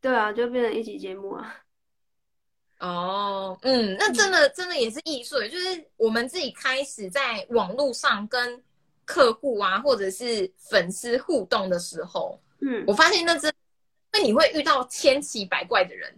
[0.01, 1.57] 对啊，就变成一集节目啊。
[2.79, 8.63] 哦，嗯，那真的真的也是艺术，就是我们自己开始在网络上跟
[9.09, 13.51] 客户啊，或者是粉丝互动的时候，嗯，我发现那真，
[14.13, 16.15] 那你会遇到千奇百怪的人，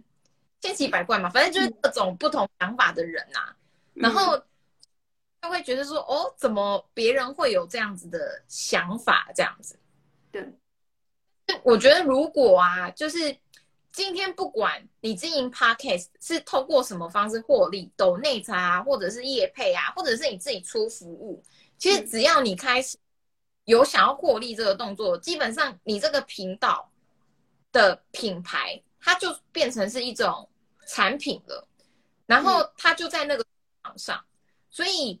[0.59, 3.55] 千奇百怪嘛，反正就是各种不同想法的人啊，
[3.95, 4.37] 嗯、然后
[5.41, 9.79] 就会觉得说，哦，怎么别人会有这样子的想法，这样子，
[10.31, 10.45] 对，
[11.63, 13.37] 我觉得如果啊，就是。
[13.93, 21.43] 今天不管你经营 Podcast 是透过什么方式获利，抖内财啊，或者是业配啊，或者是你自己出服务，
[21.81, 22.95] 其实只要你开始
[23.65, 26.87] 有想要获利这个动作，基本上你这个频道
[27.71, 30.47] 的品牌，它就变成是一种
[30.87, 31.67] 产品了，
[32.27, 33.49] 然后它就在那个市
[33.83, 34.23] 场上，
[34.69, 35.19] 所以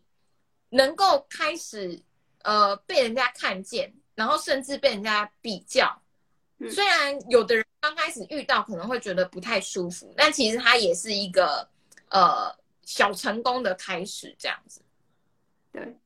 [0.69, 1.99] 能够开始
[2.43, 5.99] 呃被人家看见，然后甚至被人家比较。
[6.69, 11.67] 虽然有的人刚开始遇到可能会觉得不太舒服，但其实它也是一个
[12.09, 14.79] 呃小成功的开始，这样子。
[15.71, 15.97] 对，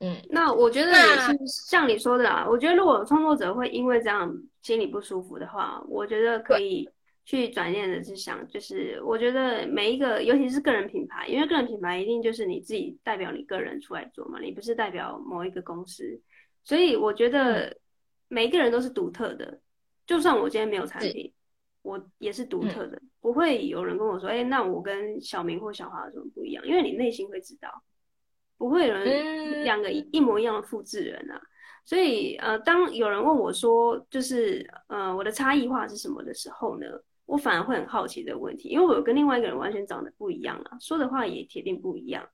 [0.00, 4.32] 嗯，那我觉得也是像你说的啊，我觉得如果创作者会因为这样
[4.62, 6.88] 心里不舒服的话，我觉得可以
[7.24, 16.20] 去转念的去想，就是我觉得每一个，尤其是个人品牌，因为个人品牌一定就是你自己代表你个人出来做嘛，你不是代表某一个公司，
[16.64, 17.76] 所以我觉得。
[18.30, 19.58] 每一个人都是独特的，
[20.06, 21.32] 就算我今天没有产品，
[21.80, 27.70] 我也是独特的，嗯、不会有人跟我说：“哎、欸，那我跟小明或小华有什么不一样？”因为你内心会知道，
[28.58, 31.36] 不会有人两个一模一样的复制人啊。
[31.36, 31.48] 嗯、
[31.84, 36.86] 所以，呃，当有人问我说：“就是呃，我的差异化是什么？”的时候呢，
[37.24, 42.28] 我反而会很好奇这个问题，因为我跟另外一个人完全长得不一样啊，说的话也铁定不一样。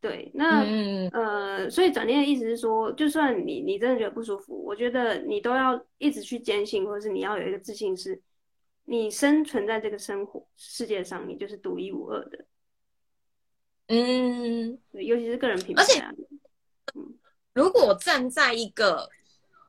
[0.00, 8.20] 对，那、嗯、呃，所以转念的意思是说，就算你你真的觉得不舒服，我觉得你都要一直去坚信，或者是你要有一个自信，是
[8.84, 12.44] 你生存在这个生活世界上，你就是独一无二的。
[13.88, 15.82] 嗯，尤其是个人品牌。
[15.82, 16.00] 而且，
[16.94, 17.14] 嗯，
[17.52, 19.08] 如果站在一个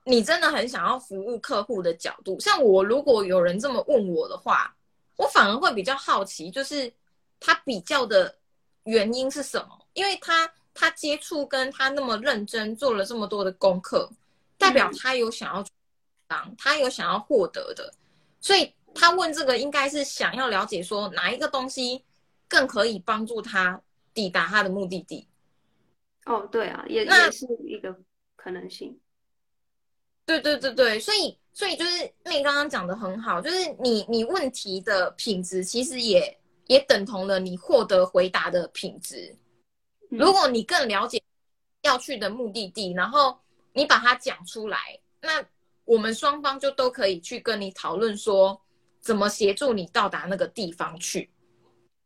[0.06, 4.76] 你真的很想要服务客户的角度，像我，如果有人这么问我的话，
[5.18, 6.92] 我反而会比较好奇，就是
[7.40, 8.38] 他比较的
[8.84, 9.86] 原因是什么？
[9.94, 14.10] 因为他他接触跟他那么认真做了这么多的功课，
[14.58, 15.66] 代表他有想要
[16.28, 17.94] 当，他有想要获得的，
[18.40, 22.04] 所以他问这个应该是想要了解说哪一个东西
[22.48, 23.82] 更可以帮助他
[24.16, 25.28] 抵达他的目的地。
[26.26, 27.96] 哦，对啊，也那也是一个
[28.36, 29.00] 可能性。
[30.26, 39.38] 对对对对，所以所以就是你刚刚讲的很好，就是你你问题的品质其实也也等同了你获得回答的品质。
[40.10, 41.22] 如果你更了解
[41.84, 43.38] 要去的目的地，然后
[43.74, 45.46] 你把它讲出来，那
[45.84, 48.60] 我们双方就都可以去跟你讨论说，
[49.00, 51.30] 怎么协助你到达那个地方去，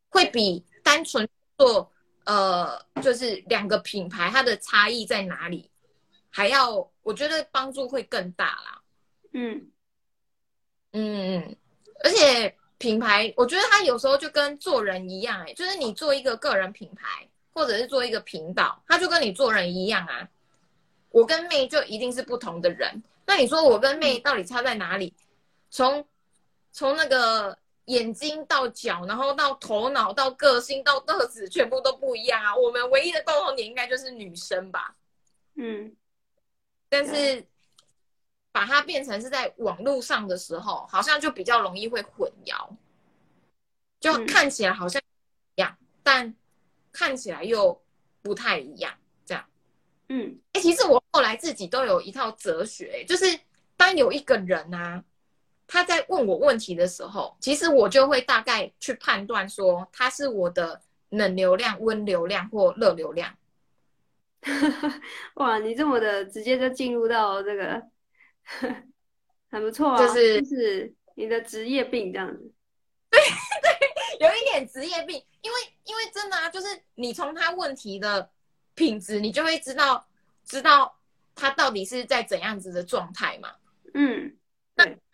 [0.10, 1.26] 会比单纯
[1.58, 1.90] 做
[2.26, 5.70] 呃，就是两个品牌它的差异在哪里，
[6.30, 8.82] 还要我觉得帮助会更大啦。
[9.34, 9.72] 嗯
[10.92, 11.58] 嗯嗯，
[12.04, 17.28] 而且品牌，我觉得它有时候就跟做人一样，欸，哎，就是你做一个个人品牌。
[17.52, 20.26] 或者是做一个频道，它就跟你做人一样啊。
[21.10, 23.04] 我跟妹就一定是不同的人。
[23.26, 25.14] 那你说我跟妹到底差在哪里？
[25.70, 26.08] 从
[26.72, 27.58] 从那个
[27.90, 32.56] 眼睛到脚，然后到头脑到个性到个子，全部都不一样啊。
[32.56, 34.96] 我们唯一的共同点应该就是女生吧？
[35.56, 35.96] 嗯。
[36.90, 37.46] 但是
[38.52, 42.70] 把它变成是在网络上的时候，好像就比较容易会混淆，
[44.00, 45.02] 就看起来好像
[45.56, 46.36] 一样，但。
[46.92, 47.80] 看起来又
[48.24, 48.92] 不太一样，
[49.24, 49.46] 这样，
[50.10, 53.40] 嗯，哎、欸，其实我后来自己都有一套哲学，就是
[53.78, 55.02] 当有一个人啊，
[55.72, 63.32] 他在问我问题的时候，其实我就会大概去判断说，他是我的冷流量、温流量或热流量。
[65.36, 67.84] 哇，你这么的直接就进入到这个，
[69.52, 72.52] 很不错啊，就是就是你的职业病这样子。
[73.12, 78.28] 对对，有一点职业病，因为因为真的啊，就是你从他问题的
[78.74, 80.04] 品质，你就会知道
[80.44, 80.98] 知道
[81.36, 83.52] 他到底是在怎样子的状态嘛。
[83.94, 84.36] 嗯，
[84.76, 84.86] 对。
[84.86, 85.09] 那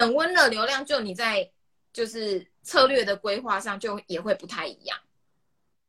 [0.00, 1.50] 那冷温热流量，就你在
[1.92, 4.98] 就是策略的规划上，就也会不太一样。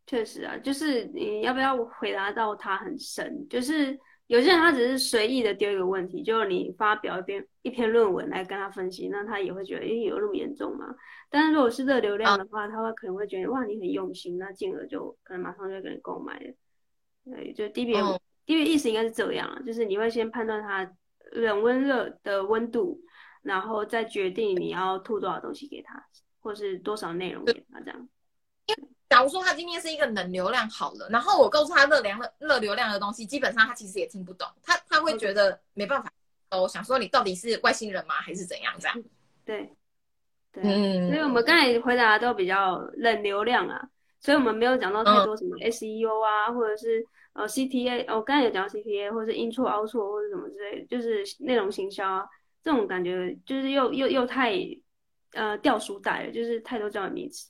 [0.08, 3.48] 确实啊，就是你要不要回答到他很深？
[3.50, 3.98] 就是
[4.28, 10.94] 有些人他只是随意的丢一个问题，就是你发表一篇一篇论文来跟他分析，那他也会觉得，诶，有那么严重吗？
[11.30, 16.54] 但是如果是热流量的话，他会可能会觉得，哇，你很用心，那进而就可能马上就会给你购买了。
[17.24, 20.92] 对，就 DBM，DBM、哦、意思应该是这样啊，就是你会先判断它
[21.32, 23.00] 冷温热的温度，
[23.42, 26.04] 然后再决定你要吐多少东西给他，
[26.42, 28.10] 或是多少内容给他这样。
[29.10, 36.10] 假如说他今天是一个冷流量好了，然后我告诉他热量的热流量的东西，基本上他其实也听不懂，他他会觉得没办法。
[36.52, 39.04] 我想说你到底是外星人吗，还是怎样这样？
[39.46, 39.74] 对，
[40.52, 43.90] 对，嗯，所以我们刚才回答的都比较冷流量啊，
[44.20, 52.26] 所以我们没有讲到太多什么 SEO 啊，嗯、或者是呃 CTA，我刚才有讲到 CTA，或者是 intro outro 或者什么之类的，就是内容行销啊，
[52.64, 54.56] 这种感觉就是又又又太
[55.34, 57.50] 呃掉书袋了，就是太多这样的名词。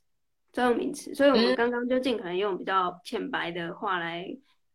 [0.54, 4.28] 专用名词，所以我们刚刚就尽可能用比较浅白的话来，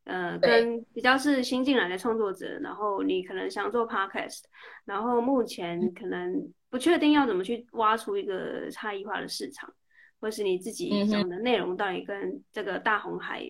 [0.04, 4.44] 嗯、呃，跟比较是新进来的创作者，然后你可能想做 podcast，
[4.86, 9.70] 然后目前可能不确定要怎么去挖出一个差异化的市场，
[10.18, 13.44] 或是你自己讲的内容到底跟这个大红海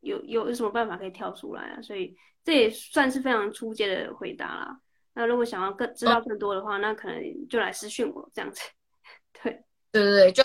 [0.00, 1.80] 有有有什么办法可以跳出来啊？
[1.80, 4.80] 所以这也算是非常初阶的回答啦。
[5.14, 8.60] 那如果想要更知道更多的话，那可能就来私讯我这样子。
[9.42, 10.44] 对对对对，就。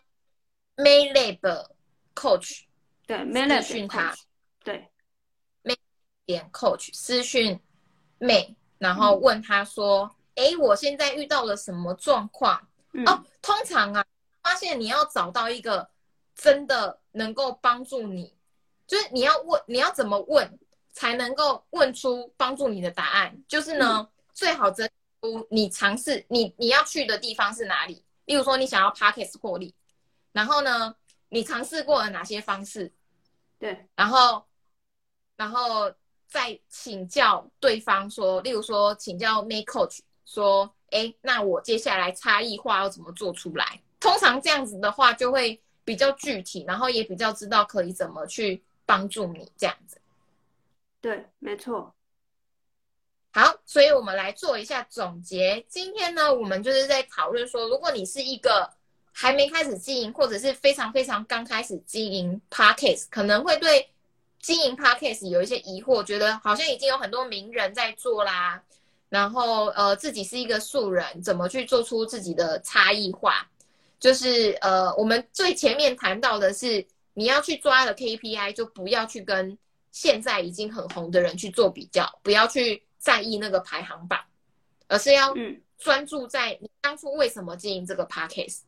[0.78, 1.40] MayLab
[2.14, 2.64] Coach，
[3.08, 4.14] 对，MayLab 私讯他，
[4.62, 4.90] 对
[5.64, 5.78] ，May
[6.26, 7.58] 点 Coach 私讯
[8.20, 12.62] May，然后问他说：“哎、嗯，我现在遇到了什么状况？”
[12.92, 14.06] 嗯、哦，通常啊，
[14.44, 15.90] 发现你要找到一个
[16.36, 18.36] 真的能够帮助你，
[18.86, 20.60] 就是你要问，你要怎么问
[20.92, 23.42] 才能够问出帮助你的答案？
[23.48, 24.88] 就是呢，嗯、最好整
[25.22, 28.04] 出你尝试你你要去的地方是哪里。
[28.26, 29.74] 例如说，你想要 Podcast 获利。
[30.32, 30.96] 然后呢，
[31.30, 32.92] 你尝试过了哪些方式？
[33.58, 34.46] 对，然后，
[35.38, 35.94] 然后
[36.28, 43.82] 再请教对方说，例如说，请教 May Coach 说，哎，那我接下来差异化要怎么做出来？
[44.00, 50.02] 通常这样子的话，就会比较具体，然后也比较知道可以怎么去帮助你这样子。
[51.00, 51.96] 对，没错。
[53.36, 55.62] 好，所以我们来做一下总结。
[55.68, 58.72] 今天呢，我们就是在讨论说，如果你是一个
[59.12, 63.90] 还没开始经营，或者是非常非常刚开始经营 Podcast，可能会对
[64.42, 68.64] 经营 Podcast 有一些疑惑，觉得好像已经有很多名人在做啦，
[69.10, 73.46] 然后呃自己是一个素人，怎么去做出自己的差异化？
[74.00, 79.58] 就是呃我们最前面谈到的是，你要去抓的 KPI，就不要去跟
[79.92, 84.20] 现在已经很红的人去做比较，不要去在意那个排行榜，
[84.88, 85.32] 而是要
[85.78, 88.62] 专注在你当初为什么经营这个 Podcast。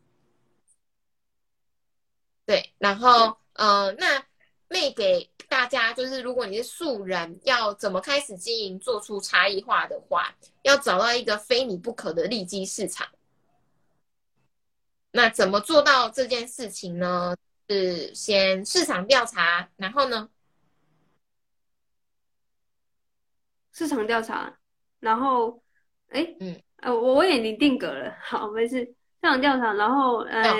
[2.46, 4.24] 对，然后呃，那
[4.68, 13.08] 妹给大家就是，如果你是素人，要怎么开始经营，做出差异化的话，要找到一个非你不可的利基市场。
[15.10, 17.36] 那怎么做到这件事情呢？
[17.70, 20.30] 是先市场调查，然后呢？
[23.78, 24.58] 市场调查，
[25.00, 25.62] 然后，
[26.10, 30.50] 哎，嗯，呃，我我也已经定格了，好，没事，市场调查，然后，哎。
[30.50, 30.52] 哦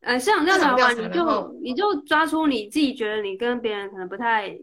[0.00, 4.56] 呃，市场调查完，你就你就抓出你自己觉得你跟别人可能不太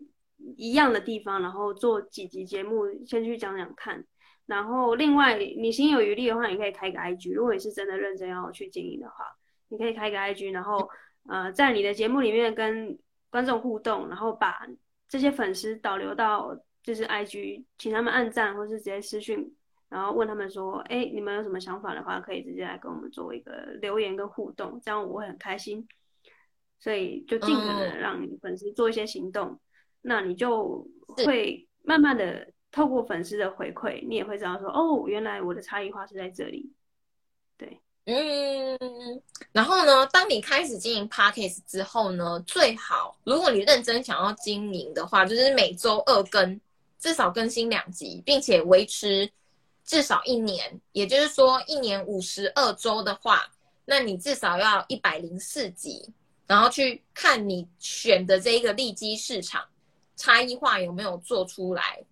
[0.55, 4.01] 一样的地方，然后做几集节目，先去讲讲看。
[4.45, 7.35] 然后另外，你心有余力的话，你可以开个 IG。
[7.35, 9.25] 如果你是真的认真要去经营的话，
[9.67, 10.89] 你可以开个 IG，然后
[11.27, 12.97] 呃，在你的节目里面跟
[13.29, 14.65] 观众互动，然后把
[15.07, 19.55] 这些粉丝导流到就是 IG，请他们按赞，或是直接私讯。
[19.87, 25.87] 然后问他们说：“哎，你们有什么想法的话，可以直接来跟我们做一个留言跟互动，这样我会很开心。
[26.79, 29.59] 所以就尽可能让你粉丝做一些行动，嗯、
[30.01, 36.73] 那你就会慢慢的透过粉丝的回馈，你也会知道说，哦，原来我的差异化是在这里。
[38.05, 39.21] 嗯。
[39.51, 46.59] 然后呢，当你开始经营 Podcast 之后呢，最好如果你认真想要经营的话，就是每周二更，
[46.99, 49.29] 至少更新两集，并且维持。
[49.87, 53.47] 至少一年，也就是说一年五十二周的话，
[53.85, 56.11] 那你至少要一百零四集，
[56.47, 59.63] 然后去看你选的这一个利基市场
[60.15, 62.03] 差异化有没有做出来，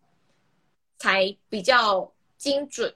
[0.99, 2.93] 才比较精准。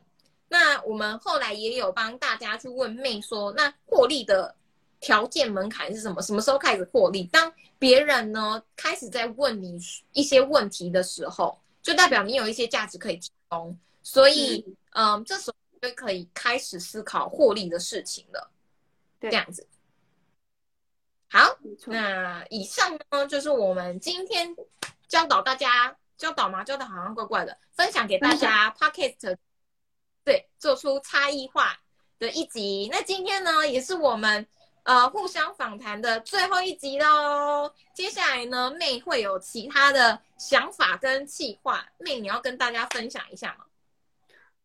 [0.50, 4.56] 那我们后来也有帮大家去问妹说，那获利的
[5.00, 6.22] 条件门槛是什么？
[6.22, 7.26] 什么时候开始获利？
[7.26, 9.80] 当别人呢开始在问你
[10.14, 18.50] 一些问题的时候，就代表你有一些价值可以提供，所以嗯，嗯，这时候就可以开始思考获利的事情了。
[19.20, 19.68] 对，这样子。
[21.30, 24.56] 好，那以上呢就是我们今天
[25.10, 26.64] 教导大家教导嘛？
[26.64, 29.38] 教的好像怪怪的，分享给大家 Podcast
[30.28, 31.80] 对，做出差异化
[32.20, 32.90] 的一集。
[32.92, 34.46] 那今天呢，也是我们
[34.84, 37.72] 呃互相访谈的最后一集喽。
[37.94, 43.64] 接下来呢，妹会有其他的想法跟计划，妹你要跟大家分享一下吗？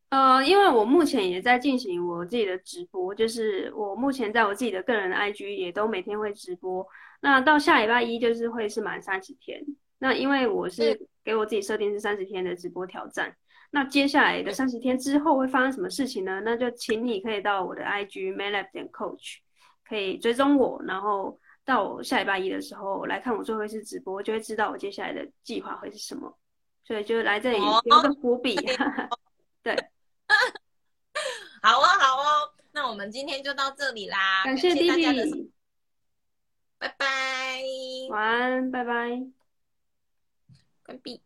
[0.09, 6.85] 呃，因为我目前也在进行我自己的直播，就是我目前在我自己的个人的 IG 也都每天会直播。
[7.21, 9.65] 那到下礼拜一就是会是满三十天。
[10.01, 13.37] 那因为我是给我自己设定是三十天的直播挑战。
[13.75, 16.43] 那接下来的三十天之后会发生什么事情呢？
[16.45, 19.39] 那就请你可以到我的 IG maylab 点 coach
[19.83, 26.39] 可以追踪我，然后到我下礼拜一的时候来看我最后一次直播，就会知道我接下来的计划会是什么。
[26.85, 28.55] 所以就来这里 留个伏笔。
[28.57, 29.19] 哦、
[29.63, 29.75] 对。
[31.63, 35.51] 好哦，好哦，那我们今天就到这里啦，感谢弟弟，
[36.79, 37.63] 拜拜，
[38.11, 39.23] 晚安，拜拜，
[40.85, 41.23] 关闭。